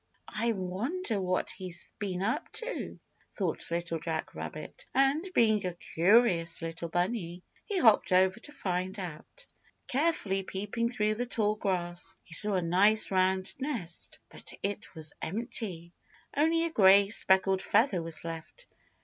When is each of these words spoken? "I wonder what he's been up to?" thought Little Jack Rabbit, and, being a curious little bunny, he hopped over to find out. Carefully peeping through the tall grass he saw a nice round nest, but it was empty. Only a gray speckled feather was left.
"I 0.35 0.53
wonder 0.53 1.21
what 1.21 1.51
he's 1.51 1.93
been 1.99 2.23
up 2.23 2.51
to?" 2.53 2.99
thought 3.35 3.69
Little 3.69 3.99
Jack 3.99 4.33
Rabbit, 4.33 4.87
and, 4.95 5.29
being 5.35 5.63
a 5.63 5.75
curious 5.75 6.63
little 6.63 6.89
bunny, 6.89 7.43
he 7.65 7.77
hopped 7.77 8.11
over 8.11 8.39
to 8.39 8.51
find 8.51 8.97
out. 8.97 9.45
Carefully 9.85 10.41
peeping 10.41 10.89
through 10.89 11.13
the 11.13 11.27
tall 11.27 11.53
grass 11.53 12.15
he 12.23 12.33
saw 12.33 12.55
a 12.55 12.63
nice 12.63 13.11
round 13.11 13.53
nest, 13.59 14.17
but 14.31 14.51
it 14.63 14.95
was 14.95 15.13
empty. 15.21 15.93
Only 16.35 16.65
a 16.65 16.71
gray 16.71 17.09
speckled 17.09 17.61
feather 17.61 18.01
was 18.01 18.23
left. 18.23 18.65